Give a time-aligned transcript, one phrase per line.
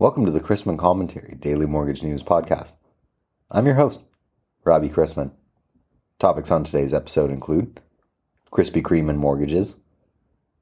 [0.00, 2.74] Welcome to the Chrisman Commentary Daily Mortgage News Podcast.
[3.50, 3.98] I'm your host,
[4.62, 5.32] Robbie Chrisman.
[6.20, 7.80] Topics on today's episode include
[8.52, 9.74] Krispy Kreme and mortgages,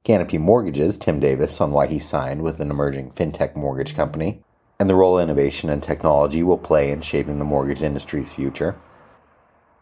[0.05, 4.43] Canopy Mortgages, Tim Davis on why he signed with an emerging fintech mortgage company,
[4.81, 8.81] and the role innovation and technology will play in shaping the mortgage industry's future,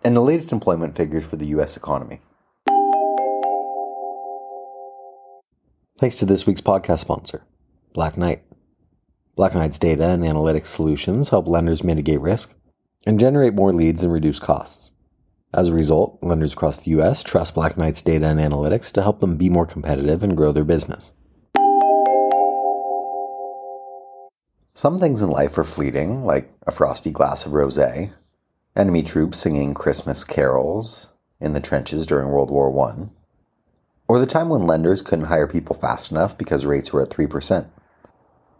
[0.03, 1.77] and the latest employment figures for the U.S.
[1.77, 2.19] economy.
[6.01, 7.45] Thanks to this week's podcast sponsor,
[7.93, 8.43] Black Knight.
[9.37, 12.55] Black Knight's data and analytics solutions help lenders mitigate risk
[13.05, 14.93] and generate more leads and reduce costs.
[15.53, 17.25] As a result, lenders across the U.S.
[17.25, 20.65] trust Black Knight's data and analytics to help them be more competitive and grow their
[20.65, 21.11] business.
[24.73, 28.13] Some things in life are fleeting, like a frosty glass of rosé,
[28.77, 31.09] enemy troops singing Christmas carols
[31.41, 33.09] in the trenches during World War I,
[34.07, 37.67] or the time when lenders couldn't hire people fast enough because rates were at 3%.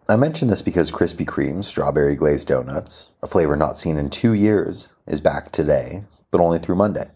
[0.07, 4.35] I mention this because Krispy Kreme strawberry glazed donuts, a flavor not seen in two
[4.35, 7.11] years, is back today, but only through Monday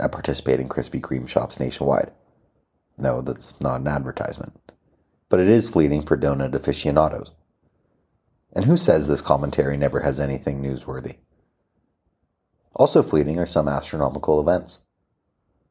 [0.00, 2.10] at participating Krispy Kreme shops nationwide.
[2.96, 4.72] No, that's not an advertisement,
[5.28, 7.30] but it is fleeting for donut aficionados.
[8.52, 11.18] And who says this commentary never has anything newsworthy?
[12.74, 14.80] Also fleeting are some astronomical events.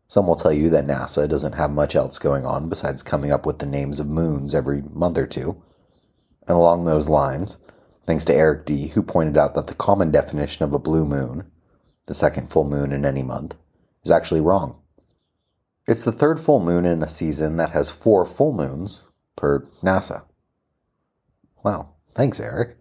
[0.08, 3.46] Some will tell you that NASA doesn't have much else going on besides coming up
[3.46, 5.62] with the names of moons every month or two
[6.48, 7.58] and along those lines,
[8.06, 11.52] thanks to Eric D., who pointed out that the common definition of a blue moon,
[12.06, 13.56] the second full moon in any month,
[14.04, 14.80] is actually wrong.
[15.88, 19.04] It's the third full moon in a season that has four full moons
[19.36, 20.24] per NASA.
[21.64, 22.78] Wow, thanks, Eric.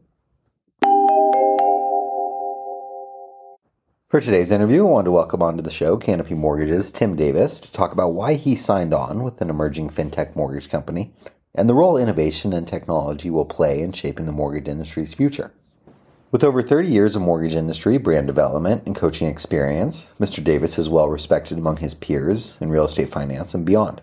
[4.09, 7.73] For today's interview, I wanted to welcome onto the show Canopy Mortgages' Tim Davis to
[7.73, 11.13] talk about why he signed on with an emerging fintech mortgage company
[11.57, 15.53] and the role innovation and technology will play in shaping the mortgage industry's future.
[16.31, 20.45] With over 30 years of mortgage industry, brand development, and coaching experience, Mr.
[20.45, 24.03] Davis is well respected among his peers in real estate finance and beyond.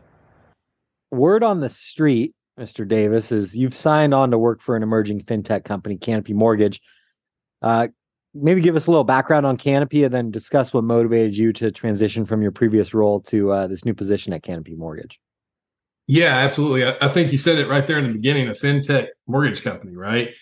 [1.12, 2.88] Word on the street, Mr.
[2.88, 6.82] Davis, is you've signed on to work for an emerging fintech company, Canopy Mortgage.
[7.62, 7.90] Uh,
[8.34, 11.72] maybe give us a little background on Canopy and then discuss what motivated you to
[11.72, 15.20] transition from your previous role to uh, this new position at Canopy Mortgage.
[16.08, 16.86] Yeah, absolutely.
[16.86, 20.28] I, think you said it right there in the beginning a fintech mortgage company, right?
[20.28, 20.38] If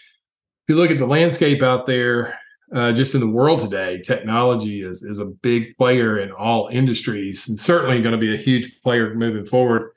[0.67, 2.39] you look at the landscape out there,
[2.73, 7.47] uh, just in the world today, technology is, is a big player in all industries
[7.47, 9.91] and certainly going to be a huge player moving forward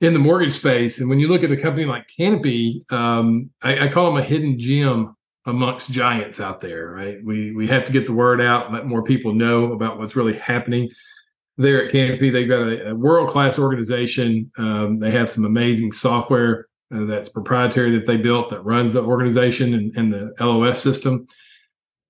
[0.00, 1.00] in the mortgage space.
[1.00, 4.22] And when you look at a company like Canopy, um, I, I call them a
[4.22, 7.18] hidden gem amongst giants out there, right?
[7.24, 10.34] We we have to get the word out, let more people know about what's really
[10.34, 10.88] happening
[11.56, 12.30] there at Canopy.
[12.30, 14.50] They've got a, a world class organization.
[14.58, 19.02] Um, they have some amazing software uh, that's proprietary that they built that runs the
[19.02, 21.26] organization and, and, the LOS system.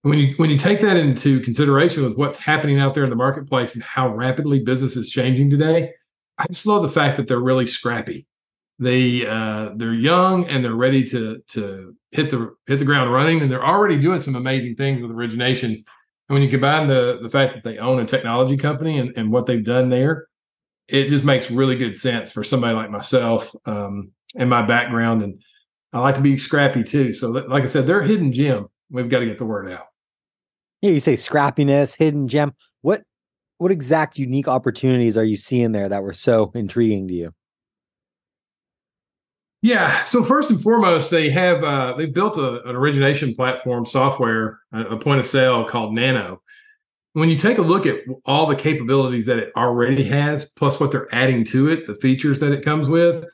[0.03, 3.17] When you when you take that into consideration with what's happening out there in the
[3.17, 5.93] marketplace and how rapidly business is changing today,
[6.39, 8.27] I just love the fact that they're really scrappy.
[8.81, 13.41] They uh, they're young and they're ready to to hit the hit the ground running,
[13.41, 15.85] and they're already doing some amazing things with origination
[16.29, 19.33] and when you combine the the fact that they own a technology company and, and
[19.33, 20.29] what they've done there,
[20.89, 25.23] it just makes really good sense for somebody like myself um, and my background.
[25.23, 25.43] And
[25.93, 27.13] I like to be scrappy too.
[27.13, 28.69] So, like I said, they're a hidden gem.
[28.91, 29.87] We've got to get the word out.
[30.81, 32.55] Yeah, you say scrappiness, hidden gem.
[32.83, 33.03] What
[33.59, 37.35] what exact unique opportunities are you seeing there that were so intriguing to you?
[39.63, 40.03] Yeah.
[40.03, 44.83] So first and foremost, they have uh, they built a, an origination platform software, a,
[44.83, 46.43] a point of sale called Nano.
[47.13, 50.91] When you take a look at all the capabilities that it already has, plus what
[50.91, 53.25] they're adding to it, the features that it comes with,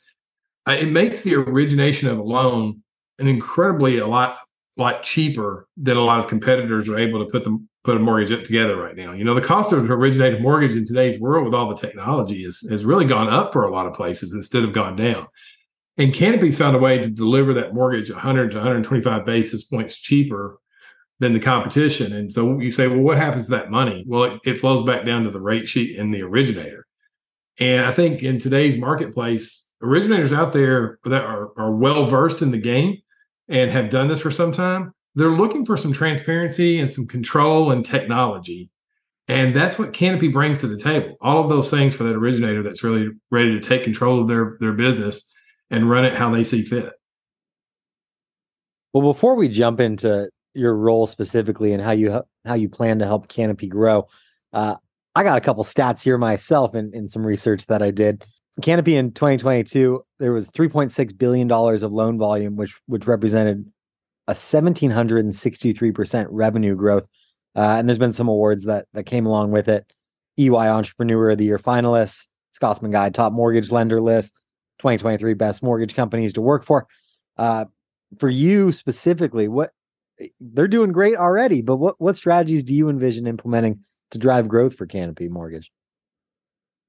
[0.69, 2.83] uh, it makes the origination of a loan
[3.19, 4.39] an incredibly a lot
[4.77, 8.31] lot cheaper than a lot of competitors are able to put them put a mortgage
[8.31, 9.13] up together right now.
[9.13, 12.45] You know, the cost of originate a mortgage in today's world with all the technology
[12.45, 15.27] is has really gone up for a lot of places instead of gone down.
[15.99, 20.61] And Canopy's found a way to deliver that mortgage 100 to 125 basis points cheaper
[21.19, 22.13] than the competition.
[22.13, 24.05] And so you say, well, what happens to that money?
[24.07, 26.87] Well, it, it flows back down to the rate sheet in the originator.
[27.59, 32.53] And I think in today's marketplace, originators out there that are, are well versed in
[32.53, 32.99] the game
[33.49, 37.73] and have done this for some time, they're looking for some transparency and some control
[37.73, 38.71] and technology.
[39.27, 41.17] And that's what Canopy brings to the table.
[41.21, 44.57] All of those things for that originator that's really ready to take control of their,
[44.61, 45.33] their business
[45.71, 46.93] and run it how they see fit.
[48.93, 53.07] Well, before we jump into your role specifically and how you how you plan to
[53.07, 54.09] help Canopy grow,
[54.53, 54.77] uh,
[55.15, 58.25] I got a couple stats here myself in, in some research that I did.
[58.63, 63.71] Canopy in 2022, there was 3.6 billion dollars of loan volume, which which represented
[64.27, 67.07] a 1763% revenue growth.
[67.57, 69.91] Uh, and there's been some awards that that came along with it.
[70.39, 74.35] EY Entrepreneur of the Year finalists, Scotsman Guide Top Mortgage Lender List,
[74.79, 76.87] 2023 Best Mortgage Companies to Work for.
[77.37, 77.67] Uh,
[78.19, 79.71] for you specifically, what
[80.41, 83.81] they're doing great already, but what what strategies do you envision implementing
[84.11, 85.71] to drive growth for Canopy Mortgage?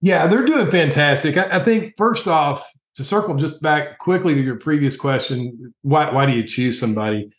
[0.01, 1.37] Yeah, they're doing fantastic.
[1.37, 2.65] I, I, think first off,
[2.95, 7.29] to circle just back quickly to your previous question, why why do you choose somebody?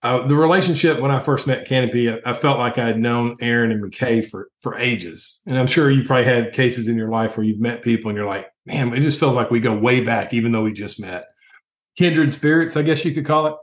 [0.00, 3.36] Uh, the relationship when I first met Canopy, I, I, felt like I had known
[3.40, 7.08] Aaron and McKay for for ages, and I'm sure you've probably had cases in your
[7.08, 9.76] life where you've met people and you're like, man, it just feels like we go
[9.76, 11.26] way back, even though we just met.
[11.96, 13.54] Kindred spirits, I guess you could call it.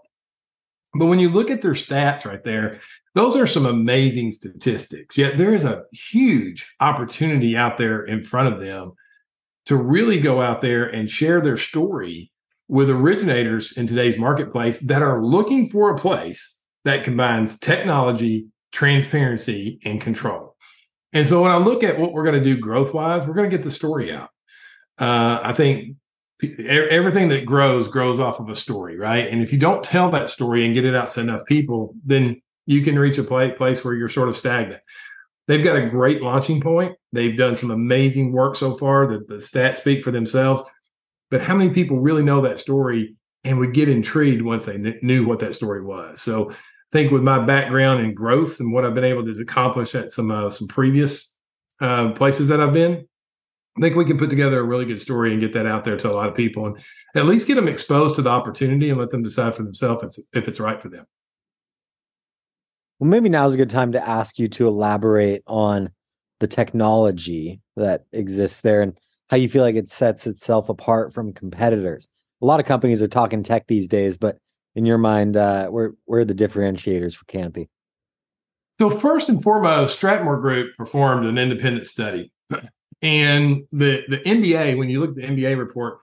[0.98, 2.82] But when you look at their stats right there,
[3.14, 5.18] those are some amazing statistics.
[5.18, 8.92] Yet there is a huge opportunity out there in front of them
[9.68, 12.32] to really go out there and share their story
[12.68, 19.80] with originators in today's marketplace that are looking for a place that combines technology, transparency,
[19.86, 20.56] and control.
[21.14, 23.50] And so when I look at what we're going to do growth wise, we're going
[23.50, 24.30] to get the story out.
[25.00, 25.96] Uh, I think
[26.60, 29.28] everything that grows grows off of a story, right?
[29.30, 32.42] And if you don't tell that story and get it out to enough people, then
[32.66, 34.82] you can reach a place where you're sort of stagnant.
[35.48, 36.98] They've got a great launching point.
[37.14, 39.06] They've done some amazing work so far.
[39.08, 40.64] The, the stats speak for themselves.
[41.36, 45.00] But how many people really know that story and would get intrigued once they kn-
[45.02, 46.22] knew what that story was?
[46.22, 46.56] So I
[46.94, 50.32] think with my background in growth and what I've been able to accomplish at some
[50.32, 51.38] uh, some previous
[51.82, 53.06] uh, places that I've been,
[53.78, 55.98] I think we can put together a really good story and get that out there
[55.98, 56.78] to a lot of people and
[57.16, 60.48] at least get them exposed to the opportunity and let them decide for themselves if
[60.48, 61.06] it's right for them.
[63.00, 65.90] Well, maybe now is a good time to ask you to elaborate on
[66.40, 68.98] the technology that exists there and
[69.30, 72.08] how you feel like it sets itself apart from competitors.
[72.42, 74.38] A lot of companies are talking tech these days, but
[74.76, 77.70] in your mind, uh, where where are the differentiators for Canopy?
[78.78, 82.32] So first and foremost, STRATMOR Group performed an independent study
[83.02, 86.00] and the the MBA, when you look at the MBA report,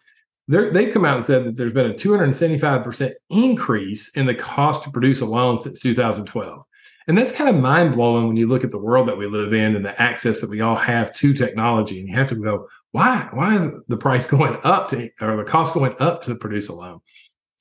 [0.49, 4.91] they've come out and said that there's been a 275% increase in the cost to
[4.91, 6.63] produce a loan since 2012.
[7.09, 9.53] And that's kind of mind blowing when you look at the world that we live
[9.53, 11.99] in and the access that we all have to technology.
[11.99, 13.29] And you have to go, why?
[13.33, 16.75] Why is the price going up to, or the cost going up to produce a
[16.75, 17.01] loan?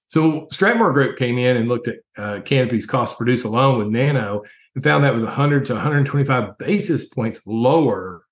[0.07, 3.77] So STRATMOR Group came in and looked at uh, Canopy's cost to produce a loan
[3.77, 4.43] with Nano
[4.75, 8.23] and found that was 100 to 125 basis points lower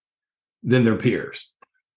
[0.61, 1.51] than their peers.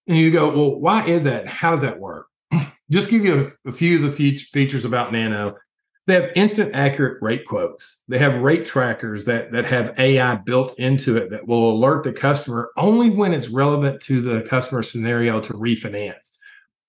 [0.07, 1.47] And you go, well, why is that?
[1.47, 2.27] How does that work?
[2.89, 5.55] Just give you a, a few of the features about Nano.
[6.05, 8.03] They have instant accurate rate quotes.
[8.09, 12.11] They have rate trackers that that have AI built into it that will alert the
[12.11, 16.37] customer only when it's relevant to the customer scenario to refinance.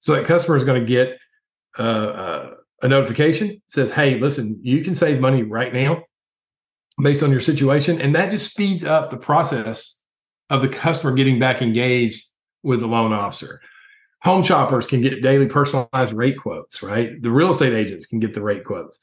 [0.00, 1.18] So that customer is going to get
[1.78, 2.50] uh, uh,
[2.82, 6.02] a notification says, "Hey, listen, you can save money right now
[7.00, 10.02] based on your situation," and that just speeds up the process
[10.50, 12.26] of the customer getting back engaged
[12.64, 13.60] with the loan officer.
[14.24, 17.20] Home shoppers can get daily personalized rate quotes, right?
[17.20, 18.98] The real estate agents can get the rate quotes.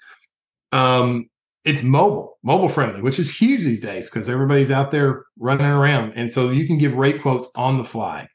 [0.71, 1.29] Um,
[1.63, 6.13] it's mobile, mobile friendly, which is huge these days because everybody's out there running around.
[6.15, 8.27] And so you can give rate quotes on the fly.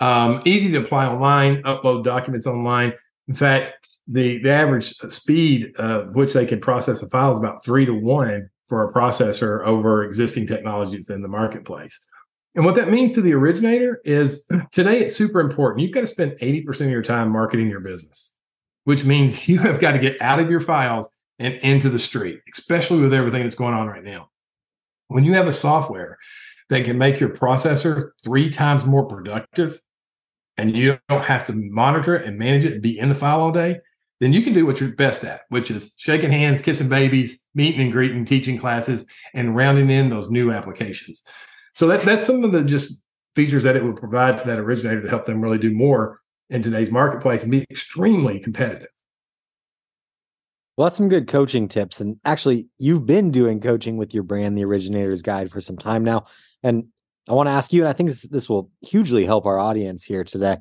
[0.00, 2.92] Um, easy to apply online, upload documents online.
[3.28, 3.74] In fact,
[4.06, 7.94] the, the average speed of which they can process a file is about three to
[7.94, 12.06] one for a processor over existing technologies in the marketplace.
[12.54, 15.80] And what that means to the originator is today it's super important.
[15.80, 18.38] You've got to spend 80% of your time marketing your business,
[18.84, 22.40] which means you have got to get out of your files and into the street,
[22.52, 24.28] especially with everything that's going on right now.
[25.08, 26.18] When you have a software
[26.68, 29.80] that can make your processor three times more productive
[30.56, 33.40] and you don't have to monitor it and manage it and be in the file
[33.40, 33.80] all day,
[34.20, 37.80] then you can do what you're best at, which is shaking hands, kissing babies, meeting
[37.80, 41.22] and greeting, teaching classes, and rounding in those new applications.
[41.72, 43.02] So that, that's some of the just
[43.34, 46.62] features that it would provide to that originator to help them really do more in
[46.62, 48.88] today's marketplace and be extremely competitive.
[50.76, 52.00] Well, that's some good coaching tips.
[52.00, 56.02] And actually, you've been doing coaching with your brand, The Originator's Guide, for some time
[56.02, 56.24] now.
[56.62, 56.84] And
[57.28, 60.04] I want to ask you, and I think this, this will hugely help our audience
[60.04, 60.56] here today.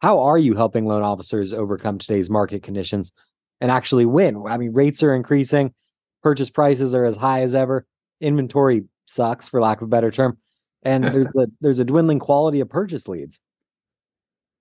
[0.00, 3.12] How are you helping loan officers overcome today's market conditions
[3.60, 4.42] and actually win?
[4.48, 5.74] I mean, rates are increasing,
[6.22, 7.86] purchase prices are as high as ever,
[8.20, 10.38] inventory sucks for lack of a better term
[10.82, 13.38] and there's a there's a dwindling quality of purchase leads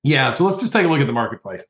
[0.04, 1.64] yeah so let's just take a look at the marketplace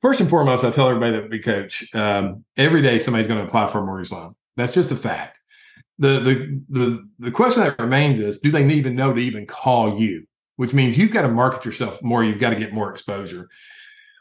[0.00, 3.46] first and foremost i tell everybody that we coach um, every day somebody's going to
[3.46, 5.38] apply for a mortgage loan that's just a fact
[5.98, 9.98] the, the the the question that remains is do they even know to even call
[9.98, 10.26] you
[10.56, 12.24] which means you've got to market yourself more.
[12.24, 13.48] You've got to get more exposure.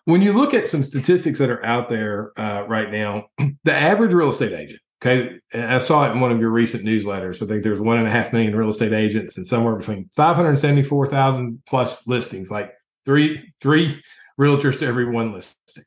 [0.03, 3.25] When you look at some statistics that are out there uh, right now,
[3.63, 7.41] the average real estate agent, okay, I saw it in one of your recent newsletters.
[7.41, 11.61] I think there's one and a half million real estate agents and somewhere between 574,000
[11.67, 12.71] plus listings, like
[13.05, 14.01] three, three
[14.39, 15.83] realtors to every one listing.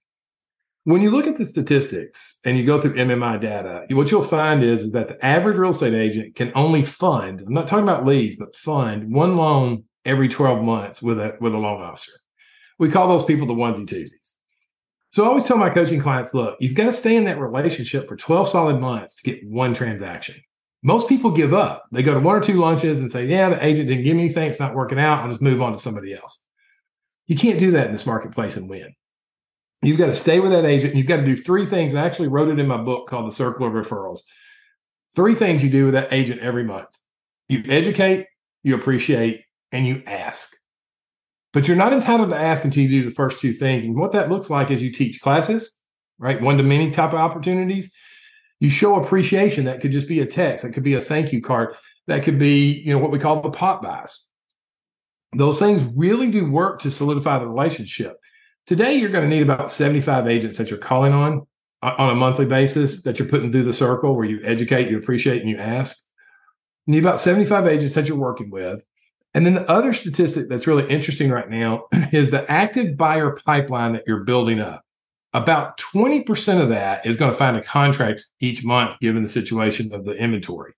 [0.85, 4.63] When you look at the statistics and you go through MMI data, what you'll find
[4.63, 8.07] is, is that the average real estate agent can only fund, I'm not talking about
[8.07, 12.13] leads, but fund one loan every 12 months with a with a loan officer.
[12.79, 14.38] We call those people the onesie twosies.
[15.19, 18.07] So I always tell my coaching clients, look, you've got to stay in that relationship
[18.07, 20.37] for 12 solid months to get one transaction.
[20.85, 21.87] Most people give up.
[21.91, 24.27] They go to one or two lunches and say, yeah, the agent didn't give me
[24.27, 24.49] anything.
[24.49, 25.25] It's not working out.
[25.25, 26.47] I'll just move on to somebody else.
[27.27, 28.95] You can't do that in this marketplace and win.
[29.83, 30.93] You've got to stay with that agent.
[30.93, 31.97] And You've got to do three things.
[31.97, 34.21] I actually wrote it in my book called The Circle of Referrals.
[35.17, 36.97] Three things you do with that agent every month
[37.49, 38.29] you educate,
[38.63, 40.55] you appreciate, and you ask.
[41.59, 43.85] But you're not entitled to ask until you do the first two things.
[43.85, 45.83] And what that looks like is you teach classes,
[46.17, 46.41] right?
[46.41, 47.93] One to many type of opportunities.
[48.61, 49.65] You show appreciation.
[49.65, 50.63] That could just be a text.
[50.63, 51.75] That could be a thank you card.
[52.07, 54.25] That could be, you know, what we call the pop-bys.
[55.37, 58.19] Those things really do work to solidify the relationship.
[58.69, 61.45] Today, you're going to need about 75 agents that you're calling on
[61.83, 64.97] uh, on a monthly basis that you're putting through the circle where you educate, you
[64.97, 65.99] appreciate, and you ask.
[66.87, 68.85] You need about 75 agents that you're working with.
[69.39, 73.93] And then the other statistic that's really interesting right now is the active buyer pipeline
[73.93, 74.83] that you're building up.
[75.33, 79.95] About 20% of that is going to find a contract each month, given the situation
[79.95, 80.73] of the inventory.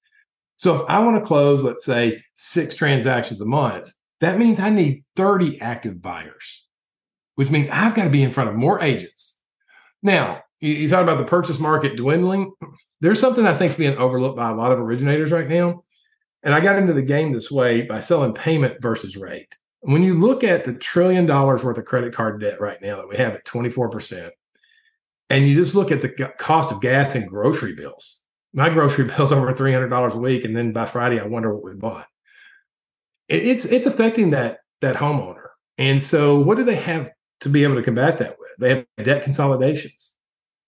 [0.56, 4.68] So if I want to close, let's say six transactions a month, that means I
[4.68, 6.66] need 30 active buyers
[7.40, 9.40] which means I've got to be in front of more agents.
[10.02, 12.52] Now, you, you talk about the purchase market dwindling.
[13.00, 15.84] There's something I think is being overlooked by a lot of originators right now.
[16.42, 19.56] And I got into the game this way by selling payment versus rate.
[19.80, 23.08] When you look at the trillion dollars worth of credit card debt right now that
[23.08, 24.30] we have at 24%,
[25.28, 28.20] and you just look at the cost of gas and grocery bills,
[28.52, 30.44] my grocery bill's over $300 a week.
[30.44, 32.06] And then by Friday, I wonder what we bought.
[33.28, 35.48] It's, it's affecting that, that homeowner.
[35.78, 38.50] And so what do they have to be able to combat that with.
[38.58, 40.16] They have debt consolidations.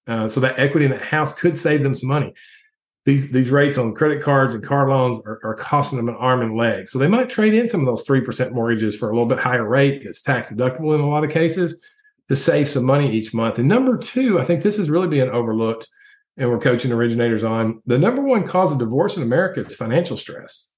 [0.06, 2.34] Uh, so that equity in that house could save them some money.
[3.04, 6.40] These these rates on credit cards and car loans are, are costing them an arm
[6.40, 6.88] and leg.
[6.88, 9.40] So they might trade in some of those three percent mortgages for a little bit
[9.40, 10.02] higher rate.
[10.02, 11.84] It's tax deductible in a lot of cases
[12.28, 13.58] to save some money each month.
[13.58, 15.88] And number two, I think this is really being overlooked,
[16.36, 20.16] and we're coaching originators on the number one cause of divorce in America is financial
[20.16, 20.72] stress.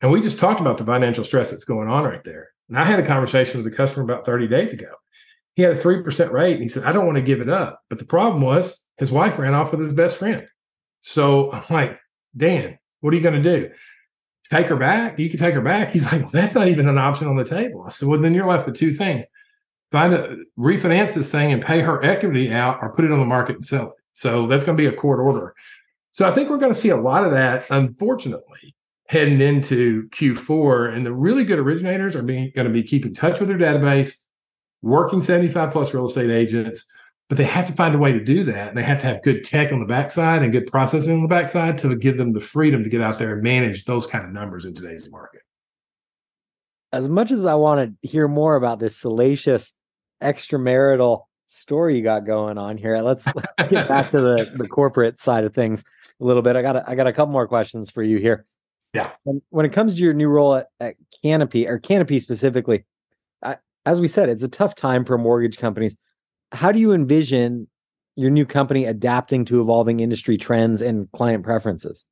[0.00, 2.50] And we just talked about the financial stress that's going on right there.
[2.68, 4.90] And I had a conversation with a customer about 30 days ago.
[5.54, 7.80] He had a 3% rate and he said, I don't want to give it up.
[7.88, 10.46] But the problem was his wife ran off with his best friend.
[11.02, 12.00] So I'm like,
[12.34, 13.70] Dan, what are you going to do?
[14.48, 15.18] Take her back?
[15.18, 15.90] You can take her back.
[15.90, 17.84] He's like, well, that's not even an option on the table.
[17.86, 19.24] I said, well, then you're left with two things.
[19.90, 23.26] Find a refinance this thing and pay her equity out or put it on the
[23.26, 23.94] market and sell it.
[24.14, 25.54] So that's going to be a court order.
[26.12, 28.74] So I think we're going to see a lot of that, unfortunately,
[29.08, 30.94] heading into Q4.
[30.94, 34.16] And the really good originators are being, going to be keeping touch with their database,
[34.82, 36.90] working 75 plus real estate agents,
[37.32, 38.68] but they have to find a way to do that.
[38.68, 41.28] And they have to have good tech on the backside and good processing on the
[41.28, 44.32] backside to give them the freedom to get out there and manage those kind of
[44.32, 45.40] numbers in today's market.
[46.92, 49.72] As much as I want to hear more about this salacious
[50.22, 55.18] extramarital story you got going on here, let's, let's get back to the, the corporate
[55.18, 55.82] side of things
[56.20, 56.54] a little bit.
[56.54, 58.44] I got a, I got a couple more questions for you here.
[58.92, 59.10] Yeah.
[59.22, 62.84] When, when it comes to your new role at, at Canopy or Canopy specifically,
[63.42, 65.96] I, as we said, it's a tough time for mortgage companies.
[66.52, 67.66] How do you envision
[68.16, 72.04] your new company adapting to evolving industry trends and client preferences?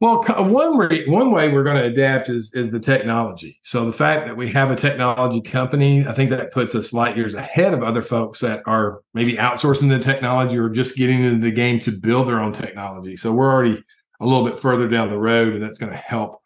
[0.00, 3.58] Well, one way, one way we're going to adapt is is the technology.
[3.62, 7.18] So the fact that we have a technology company, I think that puts us light
[7.18, 11.44] years ahead of other folks that are maybe outsourcing the technology or just getting into
[11.44, 13.14] the game to build their own technology.
[13.14, 13.84] So we're already
[14.20, 16.40] a little bit further down the road, and that's going to help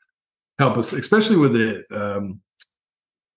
[0.59, 2.41] help us, especially with the um,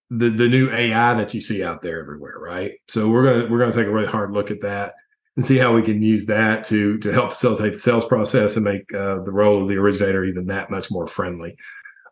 [0.09, 2.73] the the new AI that you see out there everywhere, right?
[2.87, 4.93] So we're gonna we're gonna take a really hard look at that
[5.35, 8.65] and see how we can use that to to help facilitate the sales process and
[8.65, 11.55] make uh, the role of the originator even that much more friendly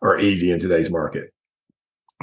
[0.02, 1.32] or easy in today's market.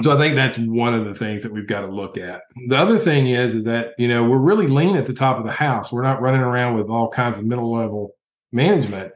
[0.02, 2.42] So I think that's one of the things that we've got to look at.
[2.66, 5.44] The other thing is is that you know we're really lean at the top of
[5.44, 5.92] the house.
[5.92, 8.14] We're not running around with all kinds of middle level
[8.52, 9.12] management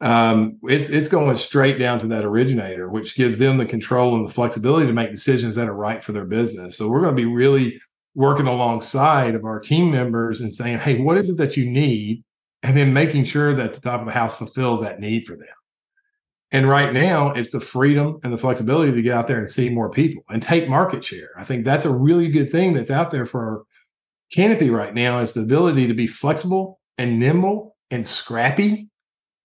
[0.00, 4.28] um, it's it's going straight down to that originator, which gives them the control and
[4.28, 6.76] the flexibility to make decisions that are right for their business.
[6.76, 7.80] So we're going to be really
[8.14, 12.22] working alongside of our team members and saying, "Hey, what is it that you need?"
[12.62, 15.46] and then making sure that the top of the house fulfills that need for them.
[16.50, 19.68] And right now, it's the freedom and the flexibility to get out there and see
[19.68, 21.30] more people and take market share.
[21.36, 23.64] I think that's a really good thing that's out there for
[24.32, 28.88] Canopy right now is the ability to be flexible and nimble and scrappy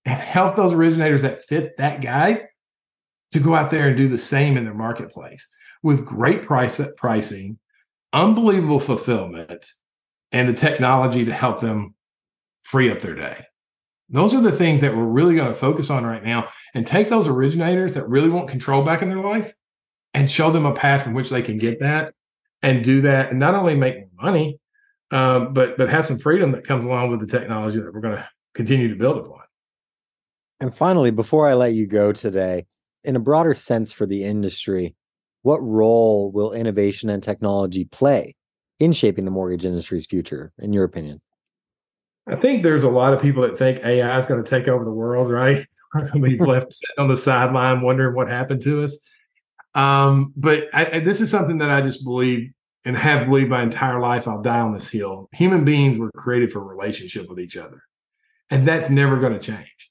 [0.06, 2.44] and help those originators that fit that guy
[3.32, 7.60] to go out there and do the same in their marketplace with great price pricing,
[8.14, 9.66] unbelievable fulfillment,
[10.32, 11.94] and the technology to help them
[12.64, 13.46] free up their day.
[14.10, 17.10] Those are the things that we're really going to focus on right now and take
[17.10, 19.54] those originators that really want control back in their life
[20.14, 22.14] and show them a path in which they can get that
[22.62, 24.60] and do that and not only make money,
[25.12, 28.18] um, but but have some freedom that comes along with the technology that we're going
[28.18, 29.43] to continue to build upon.
[30.64, 32.68] And finally, before I let you go today,
[33.04, 34.96] in a broader sense for the industry,
[35.42, 38.38] what role will innovation and technology play
[38.80, 41.20] in shaping the mortgage industry's future, in your opinion?
[42.28, 44.86] I think there's a lot of people that think AI is going to take over
[44.86, 45.68] the world, right?
[46.14, 48.98] He's left sitting on the sideline wondering what happened to us.
[49.76, 52.54] Um, but I, I, this is something that I just believe
[52.86, 54.30] and have believed my entire life.
[54.30, 55.28] I'll die on this hill.
[55.34, 57.84] Human beings were created for relationship with each other,
[58.50, 59.90] and that's never going to change.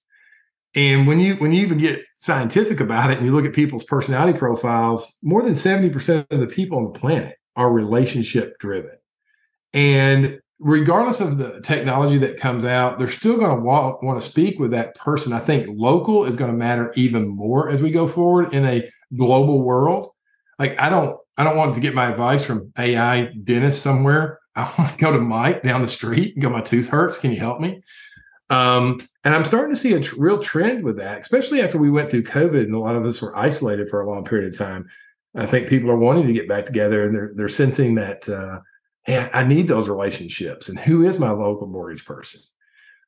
[0.74, 3.84] And when you when you even get scientific about it and you look at people's
[3.84, 8.96] personality profiles, more than 70% of the people on the planet are relationship driven.
[9.74, 14.26] And regardless of the technology that comes out, they're still going to want, want to
[14.26, 15.32] speak with that person.
[15.32, 18.88] I think local is going to matter even more as we go forward in a
[19.14, 20.10] global world.
[20.58, 24.38] Like I don't I don't want to get my advice from AI dentist somewhere.
[24.54, 27.18] I want to go to Mike down the street and go, my tooth hurts.
[27.18, 27.82] Can you help me?
[28.52, 32.10] Um, and I'm starting to see a real trend with that, especially after we went
[32.10, 34.88] through COVID and a lot of us were isolated for a long period of time.
[35.34, 38.60] I think people are wanting to get back together and they're they're sensing that uh,
[39.04, 40.68] hey, I need those relationships.
[40.68, 42.42] And who is my local mortgage person?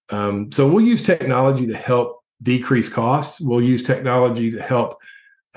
[0.08, 3.38] Um, so we'll use technology to help decrease costs.
[3.38, 4.96] We'll use technology to help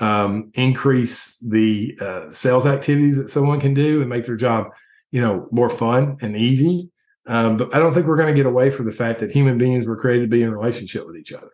[0.00, 4.68] um, increase the uh, sales activities that someone can do and make their job,
[5.10, 6.90] you know, more fun and easy.
[7.28, 9.58] Um, but I don't think we're going to get away from the fact that human
[9.58, 11.50] beings were created to be in relationship with each other,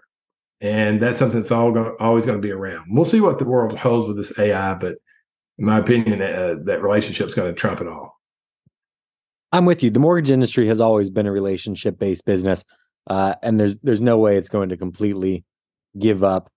[0.60, 2.86] and that's something that's all going, always going to be around.
[2.88, 4.96] We'll see what the world holds with this AI, but
[5.58, 8.20] in my opinion, uh, that relationship is going to trump it all.
[9.52, 9.90] I'm with you.
[9.90, 12.64] The mortgage industry has always been a relationship based business,
[13.08, 15.44] uh, and there's there's no way it's going to completely
[15.98, 16.50] give up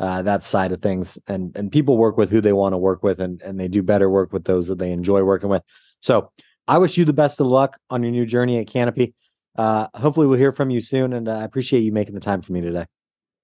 [0.00, 1.18] uh, that side of things.
[1.26, 3.82] And and people work with who they want to work with, and and they do
[3.82, 5.62] better work with those that they enjoy working with.
[6.00, 6.30] So
[6.68, 9.14] I wish you the best of luck on your new journey at Canopy.
[9.56, 12.40] Uh, hopefully, we'll hear from you soon, and uh, I appreciate you making the time
[12.40, 12.86] for me today.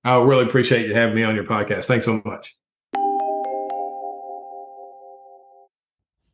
[0.04, 1.86] I really appreciate you having me on your podcast.
[1.86, 2.56] Thanks so much.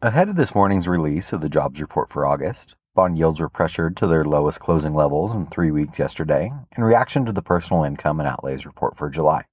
[0.02, 3.96] Ahead of this morning's release of the jobs report for August, bond yields were pressured
[3.96, 8.20] to their lowest closing levels in three weeks yesterday in reaction to the personal income
[8.20, 9.44] and outlays report for July.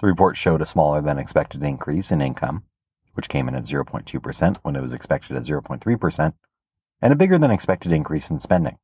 [0.00, 2.62] The report showed a smaller than expected increase in income,
[3.14, 6.34] which came in at 0.2% when it was expected at 0.3%,
[7.00, 8.78] and a bigger than expected increase in spending,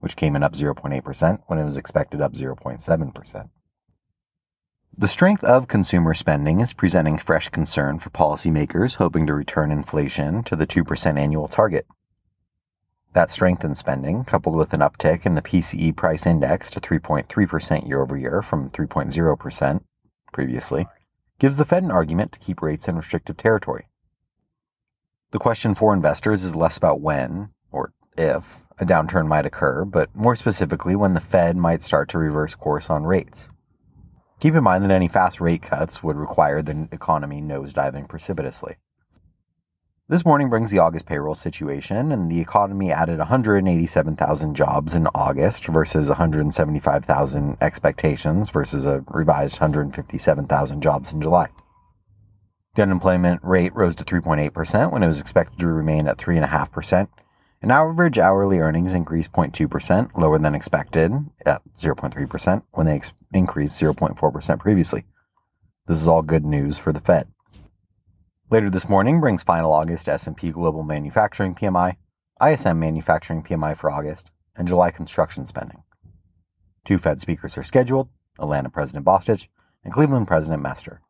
[0.00, 3.50] which came in up 0.8% when it was expected up 0.7%.
[4.96, 10.42] The strength of consumer spending is presenting fresh concern for policymakers hoping to return inflation
[10.44, 11.86] to the 2% annual target.
[13.12, 17.88] That strength in spending, coupled with an uptick in the PCE price index to 3.3%
[17.88, 19.80] year over year from 3.0%
[20.32, 20.86] previously,
[21.40, 23.88] gives the Fed an argument to keep rates in restrictive territory.
[25.32, 30.14] The question for investors is less about when, or if, a downturn might occur, but
[30.14, 33.48] more specifically when the Fed might start to reverse course on rates.
[34.38, 38.76] Keep in mind that any fast rate cuts would require the economy nosediving precipitously.
[40.10, 45.66] This morning brings the August payroll situation, and the economy added 187,000 jobs in August
[45.68, 51.46] versus 175,000 expectations versus a revised 157,000 jobs in July.
[52.74, 57.06] The unemployment rate rose to 3.8% when it was expected to remain at 3.5%,
[57.62, 61.12] and average hourly earnings increased 0.2%, lower than expected
[61.46, 65.04] at 0.3% when they ex- increased 0.4% previously.
[65.86, 67.28] This is all good news for the Fed.
[68.52, 71.94] Later this morning brings final August S&P Global Manufacturing PMI,
[72.44, 75.84] ISM Manufacturing PMI for August, and July construction spending.
[76.84, 78.08] Two Fed speakers are scheduled,
[78.40, 79.46] Atlanta President Bostic
[79.84, 81.00] and Cleveland President Mester.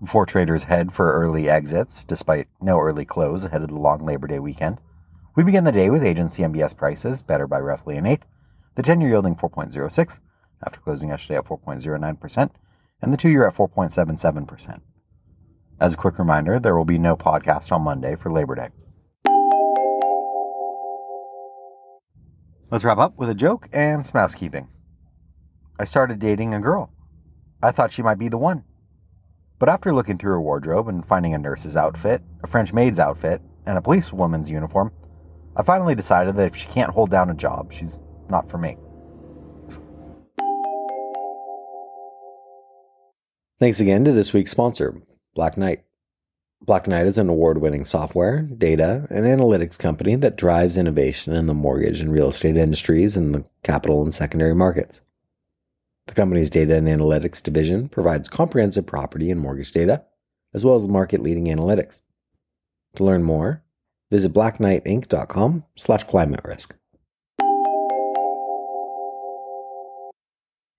[0.00, 4.28] Before traders head for early exits, despite no early close ahead of the long Labor
[4.28, 4.80] Day weekend,
[5.36, 8.24] we begin the day with agency MBS prices better by roughly an eighth,
[8.76, 10.20] the 10 year yielding 4.06
[10.64, 12.50] after closing yesterday at 4.09%,
[13.02, 14.80] and the two year at 4.77%.
[15.80, 18.68] As a quick reminder, there will be no podcast on Monday for Labor Day.
[22.70, 24.68] Let's wrap up with a joke and some housekeeping.
[25.78, 26.90] I started dating a girl.
[27.62, 28.64] I thought she might be the one.
[29.60, 33.40] But after looking through her wardrobe and finding a nurse's outfit, a French maid's outfit,
[33.64, 34.92] and a policewoman's uniform,
[35.56, 38.76] I finally decided that if she can't hold down a job, she's not for me.
[43.60, 45.02] Thanks again to this week's sponsor,
[45.38, 45.84] Black Knight.
[46.62, 51.46] Black Knight is an award winning software, data, and analytics company that drives innovation in
[51.46, 55.00] the mortgage and real estate industries and the capital and secondary markets.
[56.08, 60.02] The company's data and analytics division provides comprehensive property and mortgage data,
[60.54, 62.00] as well as market leading analytics.
[62.96, 63.62] To learn more,
[64.10, 66.74] visit blackknightinc.com slash climate risk.